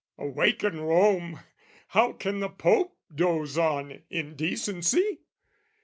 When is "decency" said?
4.35-5.19